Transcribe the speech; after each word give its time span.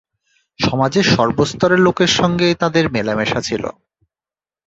সমাজের 0.59 1.05
সর্বস্তরের 1.15 1.79
লোকের 1.79 2.11
সঙ্গেই 2.19 2.55
তাঁদের 2.55 2.85
মেলামেশা 2.89 3.39
ছিল। 3.41 3.63